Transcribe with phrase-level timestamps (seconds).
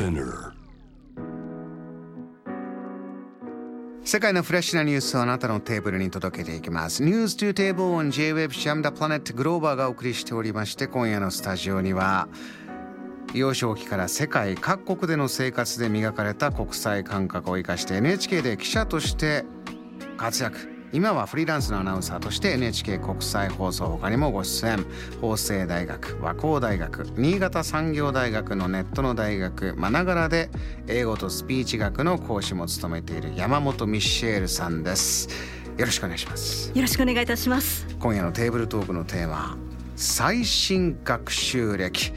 [0.00, 0.52] Spinner
[4.02, 7.04] 世界のフレッシュなニュースをあなたのテーブルに届けていきます。
[7.04, 12.28] News to Table on J-Web シャムダプラネットグローバーがお送りしておりまして今夜のスタジオには
[13.34, 19.44] 幼少期から世界各国での生活で磨かれた国際感覚を生かして NHK で記者として
[20.16, 24.84] 活躍今はフリーランスのアナウンサーとして NHK 国際放送他にもご出演。
[25.20, 30.50] 法政大学和光大学新潟産業大学のネットの大学まながらで
[30.88, 35.28] 英語とスピーチ学の講師も務めている山本ミッシェールさんです。
[35.76, 36.72] よろしくお願いします。
[36.74, 37.86] よろしくお願いいたします。
[38.00, 39.56] 今夜のテーブルトークのテーマ
[39.94, 42.12] 最新学習歴。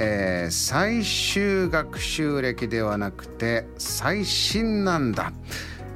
[0.00, 5.32] えー、最終学習歴ではなくて最新なんだ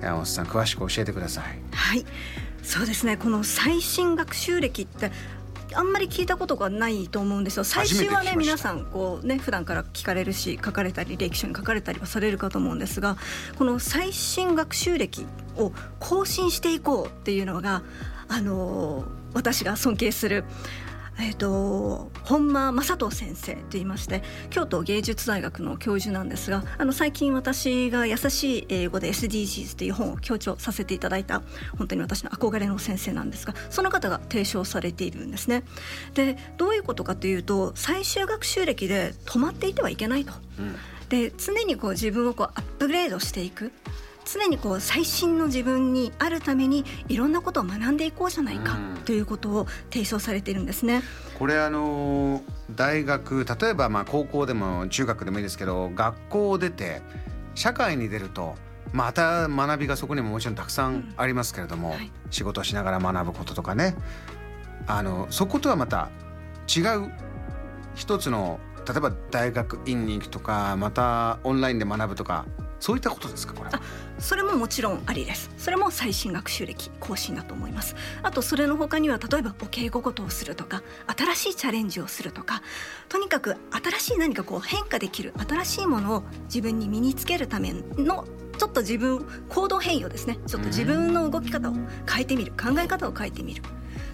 [0.02, 1.44] 山本さん詳しく教えてください。
[1.72, 2.04] はい。
[2.62, 3.16] そうですね。
[3.16, 5.10] この最新学習歴って
[5.74, 7.64] あんまり聞いたことがないと思うんですよ。
[7.64, 13.16] 最終はね皆さんこうね普段から聞かれるし書かれたり歴史に書かれたりはされるかと思うんですが
[13.56, 17.82] この最新学習歴を更新していこうっていうのが
[18.28, 20.44] あのー、私が尊敬する
[21.18, 31.42] えーと、本間正人先生といいまして京都芸術大学の教授なんですがあの最近私が「優しい英語で SDGs」という本を強調させていただいた
[31.76, 35.64] 本当に私の憧れの先生なんですがその方が提唱されているんですね。
[36.14, 40.32] でどういうことかというと最終学習歴で止まっていてはいけないと。
[40.58, 40.76] うん、
[41.08, 43.72] で常にこう自分をこうアップグレードしていく
[44.24, 51.02] 常にこう最新の自分にあるためにいろんなことを学んでいこうじゃないかということを提唱されているんですね。
[51.38, 52.42] これあの
[52.74, 57.02] 大学例えばまあ高校でも中学でもいいですけど学校を出て
[57.54, 58.54] 社会に出ると
[58.92, 63.96] また学びがそこにももちろんたくさんありますけれども、うんはい、仕事をしながら学ぶこととかね。
[64.86, 66.10] あのそことはまた
[66.68, 67.12] 違う
[67.94, 72.46] 一つの例えば大学院に行くとかまたオンラインで学ぶとか
[72.82, 73.70] そういったことですかこれ。
[74.18, 75.52] それももちろんありです。
[75.56, 77.94] それも最新学習歴更新だと思います。
[78.24, 80.82] あとそれの他には例えばお稽古事をするとか
[81.16, 82.60] 新しいチャレンジをするとか
[83.08, 88.24] とにかく新しい何かこう変化できる新しいものを自分に身につけるための
[88.58, 90.40] ちょっと自分行動変容ですね。
[90.48, 91.74] ちょっと自分の動き方を
[92.12, 93.62] 変えてみる考え方を変えてみる。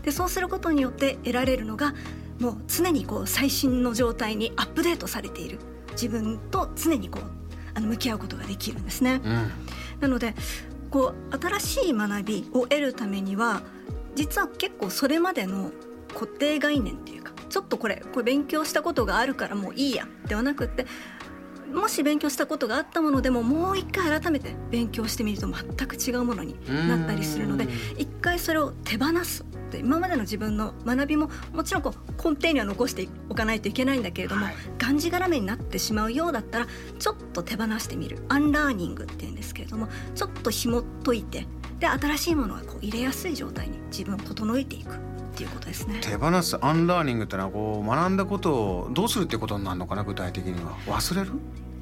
[0.03, 1.95] でそうすることによって得られるのが
[2.39, 5.59] もう常にこう最新の状態にアップデートされている。
[5.93, 7.38] 自分と常にこう
[7.79, 9.21] あの向き合うことができるんですね。
[9.25, 9.51] うん、
[10.01, 10.35] なので
[10.91, 13.63] こう新しい学びを得るためには
[14.15, 15.71] 実は結構それまでの
[16.13, 20.87] 固定概念っていうかちょっとこれこれ勉強したことがあるからもういいやではなくって
[21.73, 26.57] もし勉強したことがあったものでももう一回改めて勉強してみると全く違うものに
[26.89, 36.67] なったりするので一回それを手放すって今までの自分の学びももちろんこう根底には残しておかないといけないんだけれども、はい、がんじがらめになってしまうようだったら
[36.99, 38.19] ちょっと手放してみる。
[38.29, 41.47] アンラーニングっていうんですけれどもちょっと紐解いて
[41.79, 44.99] で新しいものはこう入れやすい状態に自分を整えていく
[45.39, 46.01] っていうことですね。
[46.01, 50.73] 手放すアンラーニングってのはこう学んだことをどうするってことになるのかな具体的には。
[50.87, 51.33] 忘れる？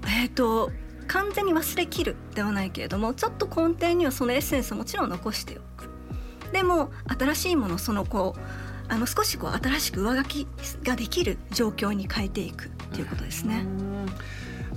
[0.06, 0.70] えっ、ー、と
[1.08, 5.88] 完全に忘れきるではないけれどもちょっと根底にはそのエッセンスもちろん残しておく。
[6.52, 8.40] でも新しいものそのこう
[8.92, 10.46] あの少しこう新しく上書き
[10.84, 13.66] ができる状況に変えていくっていうことですね。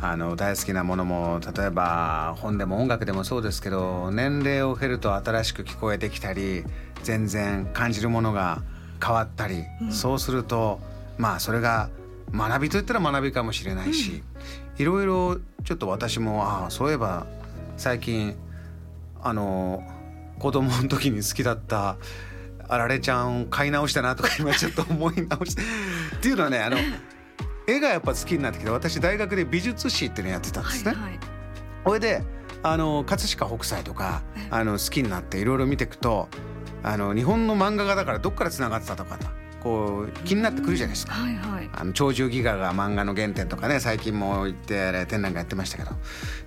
[0.01, 6.63] あの大好きなものも例えば本でも音楽でもそうですけど年齢を経ると新しく聞こえてきたり
[7.03, 8.61] 全然感じるものが
[9.03, 10.79] 変わったり、うん、そうすると
[11.17, 11.89] まあそれが
[12.33, 14.23] 学びといったら学びかもしれないし、
[14.77, 17.25] いろいろちょっと私もああそういえば
[17.77, 18.35] 最近
[19.21, 19.83] あの
[20.37, 21.97] 子供の時に好きだった
[22.67, 25.61] あられちゃん買い直したなとか今ちょっと思い直して
[26.17, 26.77] っていうのはねあの
[27.67, 30.91] 絵がやっぱ好きになってきて私大学で美術史っていうのやってたんですね。
[30.91, 31.19] はいはい、
[31.85, 32.23] それで
[32.61, 36.27] あの葛飾北斎とかあの好きになっていろいろ見ていくと
[36.83, 39.17] あの日本の漫画家だからどっからつながってたとか
[39.61, 41.13] こう気になってくるじゃないですか。
[41.13, 45.91] はいはい、あの鳥獣戯画が漫画の原点とかね最近も言って展覧会やってましたけど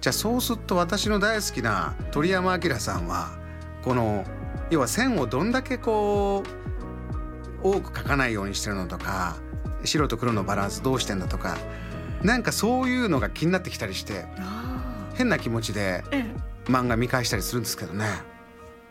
[0.00, 3.38] じゃあそうすると私の大好きな鳥山明さんは
[3.84, 4.24] この
[4.70, 6.42] 要は線をどんだけこ
[7.62, 9.36] う多く描かないようにしてるのとか
[9.84, 11.58] 白と黒のバランスどうしてんだとか
[12.22, 14.24] なんかそういうのが気になってきたりして
[15.14, 16.02] 変な気持ちで
[16.64, 18.31] 漫画見返したりするんですけどね。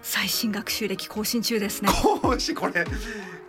[0.01, 1.89] 最新学習歴更新中ですね。
[2.21, 2.55] 更新？
[2.55, 2.85] これ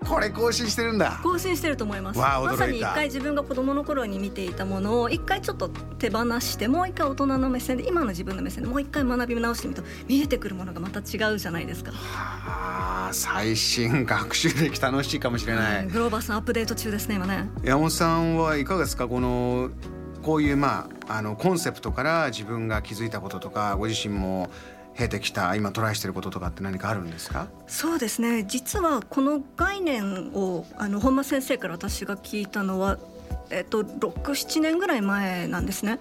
[0.05, 1.21] これ更新してるんだ。
[1.23, 2.19] 更新してると思います。
[2.19, 11.93] まさに一回自分が子供の頃に見ていたものを一回ちょっと手放してもう一回大人の目線で今の自分の目線でもう一回学び直してみると見えてくるものがまた違うじゃないですか。
[11.93, 17.49] はあ最新学習歴楽しいかもしれない、グローバーさんアップデート中ですね今ね。
[17.63, 19.09] 山本さんはいかがですか？
[19.09, 19.71] この
[20.23, 24.51] こういうまああのコンセプトから自分が気づいたこととかご自身も
[24.95, 27.49] 経てきた今トライしてることとかって何かあるんですか？
[27.67, 32.99] そうですね実はこの概念をあの本間先生から私が聞いたのは、
[33.51, 35.99] えっと、67年ぐらい前なんですね。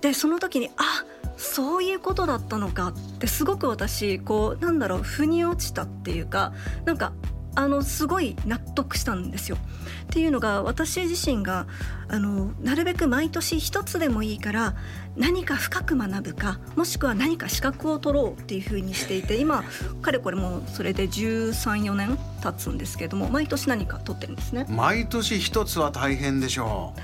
[0.00, 1.04] でその時にあ
[1.36, 6.52] そういうことだったのかってすごく私こうなんだろう腑に落ちたっていうか
[6.84, 7.12] なんか
[7.54, 9.56] あのすごい納得したんですよ。
[10.04, 11.66] っていうのが私自身が
[12.08, 14.74] あのなるべく毎年一つでもいいから
[15.16, 19.64] 何か深く学ぶかもしくは何か資格を取ろうっていうふうにしていて今
[20.00, 24.66] かれこれもそれで1314年経つんですけれども毎年何か取ってるんですね。
[24.70, 26.94] 毎年一つは大変でしょ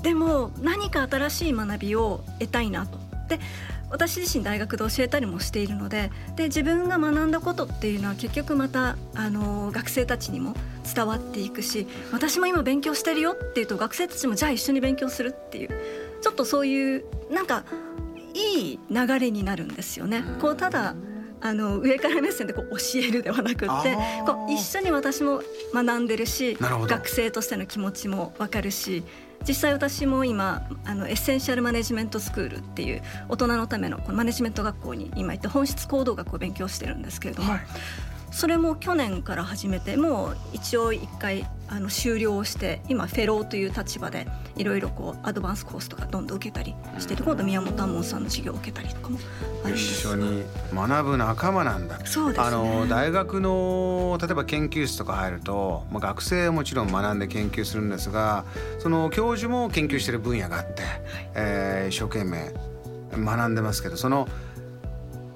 [0.00, 0.02] う。
[0.04, 2.98] でも何か新しい学びを得たいなと。
[3.28, 3.40] で
[3.94, 10.54] 私自身大学で教えたりもしているのでで自分が学んだことっていうのは結局またあの学生たちにも
[10.92, 15.70] 伝わっていくし私も今勉強してるよっていうと学生たちもじゃあ一緒に勉強するっていう
[16.20, 17.64] ちょっとそういうなんか
[18.34, 20.24] いい流れになるんですよね。
[20.40, 20.96] こうただ
[21.40, 23.96] あの上から目線でこう教えるではなくって
[24.26, 25.40] こう一緒に私も
[25.72, 29.04] 学んでるし学生としての気持ちも分かるし
[29.46, 37.60] 実際私も今あのエッセンシャルマネジメントスクールっていう大人のためのこのマネジメント学校に今行って本質行動学を勉強してるんですけれども、はい、
[38.34, 44.26] それも去年から始めてもう一応一回あの終了して今フェローという立場で
[44.56, 49.18] いろいろこうアドバンスコースとかどんどん受けたりして今度宮本亞門さんの授業を受けたりとかも
[49.62, 50.00] あるんです。
[50.00, 50.42] 一緒に
[50.74, 52.04] 学ぶ仲間なんだ。
[52.04, 58.44] そうです、ね、あの大学の例えば研究室とか入ると、まあ、学生はもちろん学んで研究するんですが
[58.80, 61.02] その教授も研究してる分野があって、はい、
[61.36, 62.52] えー、一生懸命
[63.16, 64.26] 学んでますけどその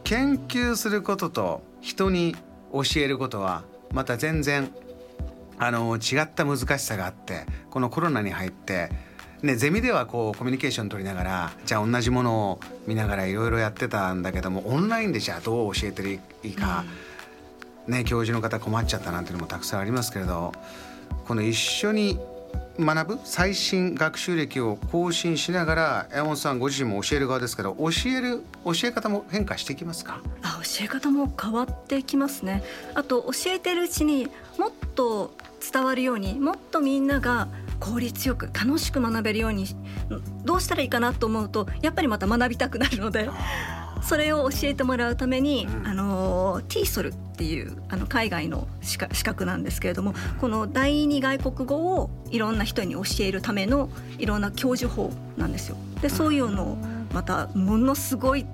[0.03, 2.35] 研究することと人に
[2.73, 4.71] 教えることはまた全然
[5.59, 8.91] あの違った難しさがあってこのコロナに入って
[9.43, 16.85] ね、ゼミではこうコミュニケーション取りながらじゃあ同じものを見ながらいろいろやってたんだけどもオンラインでじゃあどう教えていいか、
[17.87, 20.53] うん、ね、教授の方困っちゃったなんていうのもたくさんありますけれど
[21.27, 22.19] この一緒に
[22.79, 30.21] 学ぶ最新学習歴を更新しながら山本さんご自身も教える側ですけど教える教え方も変化してきますか？
[30.43, 32.63] あ教え方も変わってきますね。
[32.95, 34.29] あと教えてるうちに
[34.59, 35.35] もっと
[35.73, 37.49] 伝わるようにもっとみんなが
[37.81, 39.67] 効率よく楽しく学べるように
[40.45, 43.29] どうしたらいいかなと思うとやっぱりまた学びたくなるので。
[44.01, 46.08] それを教えてもらうために、うん、あの
[46.61, 55.77] TESOL っていうあの海外の資格なんですけれどもこの第二外国語をいろんな人に教えるためのいろんな教授法なんですよ。
[56.03, 56.79] でそういうのを
[57.13, 58.47] またものすごい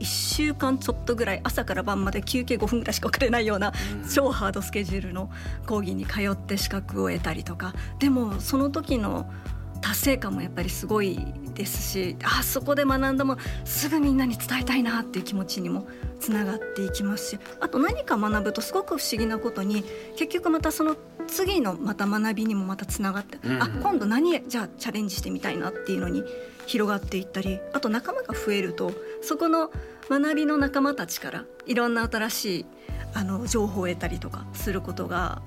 [0.00, 3.72] 1週間ちょっとぐらい朝から晩まで休憩5分ぐらいしか遅れないような
[4.12, 5.30] 超ハードスケジュールの
[5.66, 9.30] 講義に通って資格を得たりとかでもその時の
[9.80, 11.18] 達成感もやっぱりすごい
[11.54, 15.86] ですしあそこで学んだもすぐみんなに伝えたいなっていう気持ちにも
[16.20, 19.84] つながっていきますしあと何か学ぶとすごく不思議なことに
[20.16, 20.96] 結局またその
[21.26, 26.24] 次のまた学びにもまたつながって、うん、あ今度何じゃあチャレンジしてみたいなっていうのに
[26.66, 28.92] 広がっていったりあと仲間が増えると
[29.22, 29.70] そこの
[30.08, 32.66] 学びの仲間たちからいろんな新しい
[33.14, 35.42] あの情報を得たりとかすることが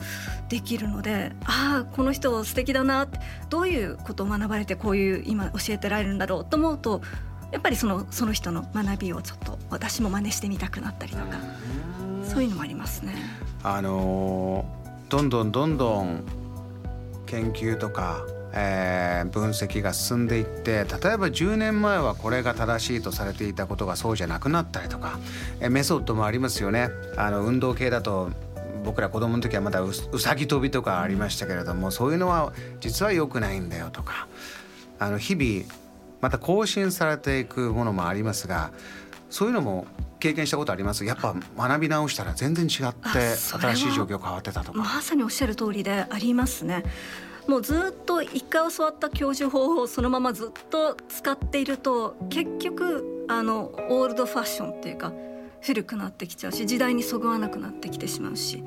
[0.53, 3.19] できるのでああこの人素敵だなって
[3.49, 7.01] どういうことを学ばれてこういう今教えてられるんだろうと思うと
[7.51, 11.25] やっぱりそのその人の学びをちょっと私も真似してみたくなったりとか
[12.23, 13.15] そういうのもありますね。
[13.63, 14.63] あの
[15.09, 16.23] どんどんどんどん
[17.25, 18.23] 研究とか
[18.55, 20.85] えー、分析が進んでいって例え
[21.17, 25.17] ば10年前はこれが正しいとされていたことがそうじゃなくなったりとか、
[25.59, 26.89] えー、メソッドもありますよね。
[27.17, 28.29] あの運動系だと
[28.83, 34.27] 僕ら子供の時はまだうさぎ跳びとかありましたけれどもそういうのは実は良くないんだよとか
[34.99, 35.65] あの日々
[36.21, 38.71] また更新されていくものもありますが
[39.29, 39.87] そういうのも
[40.19, 41.03] 経験したことあります？
[41.03, 44.77] やっぱ学び直したら全然違って新しい状況変わってたとか。
[44.77, 46.83] まさにおっしゃる通りでありますね。
[47.47, 55.11] もうずっと一回教わった教授法をそのままずっと使っていると結局あのオールドファッションっていうか
[55.65, 58.63] 古くなってきちゃうし時代にそぐわなくなってきてしまうし。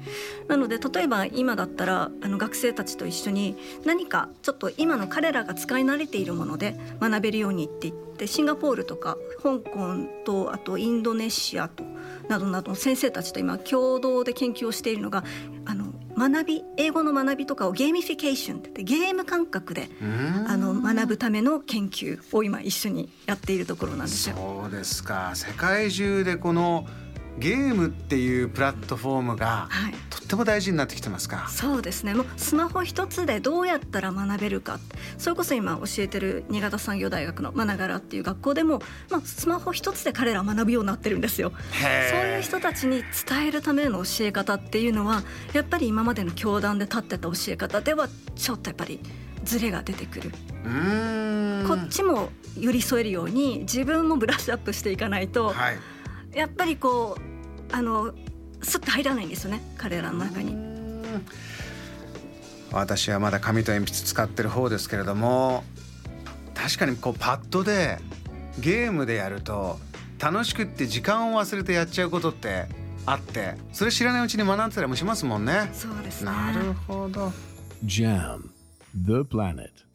[0.48, 11.84] なので例えば今だったらあの学生たちと一緒に何かちょっと今の彼らが使い慣れているもので学べるようにって言ってシンガポールとか香港とあとインドネシアと
[12.28, 15.24] などなど先生たちと今共同で研究をしているのが
[15.64, 15.85] あの
[16.16, 19.88] 学び英語の学びとかをゲーミフィケーションってゲーム感覚で
[20.46, 24.36] あの学ぶための研究を今一緒にやっているところなんですよ。
[24.36, 26.86] そうですか世界中でこの
[27.38, 31.46] ゲームっていうプラットフォームがはいとっても大事になってきてますか？
[31.48, 34.80] そうですねもうスマホ一つでどうやったら学べるか
[35.18, 41.52] それこそ今教えてる新潟産業大学の学がらっていう学校でも、まあ、スマホ一つで彼らは学ぶようになってるんですよ。
[42.10, 48.98] そういう人たちに伝えるための教え方っていうのはやっぱり今までの教団で立ってた教え方ではちょっとやっぱり
[49.44, 50.30] ズレが出てくる、
[51.68, 55.78] こっちも寄り添えるように自分もブラッシュアップしていかないと、はい。
[56.36, 58.12] やっぱりこうあの
[58.62, 60.54] スッと入らないんですよね彼らの中に。
[62.72, 65.64] 私はまだ紙と鉛筆使ってる方ですけれども
[66.54, 67.98] 確かにこうパッドで
[68.58, 69.78] ゲームでやると
[70.18, 72.66] 楽しくって時間を忘れてやっちゃうことって
[73.06, 75.70] あってそれ知らないうちに学んでたりもしますもんね。
[75.72, 77.32] そうですねなるほど。
[77.84, 78.50] Jam,
[78.94, 79.85] the planet.